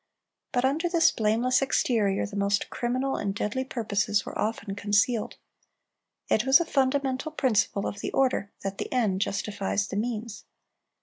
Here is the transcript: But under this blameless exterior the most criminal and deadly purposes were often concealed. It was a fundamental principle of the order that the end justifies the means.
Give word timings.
But 0.51 0.65
under 0.65 0.89
this 0.89 1.11
blameless 1.11 1.61
exterior 1.61 2.25
the 2.25 2.35
most 2.35 2.71
criminal 2.71 3.17
and 3.17 3.35
deadly 3.35 3.63
purposes 3.63 4.25
were 4.25 4.35
often 4.35 4.73
concealed. 4.75 5.37
It 6.27 6.43
was 6.43 6.59
a 6.59 6.65
fundamental 6.65 7.31
principle 7.31 7.85
of 7.85 7.99
the 7.99 8.11
order 8.11 8.51
that 8.63 8.79
the 8.79 8.91
end 8.91 9.21
justifies 9.21 9.87
the 9.89 9.97
means. 9.97 10.45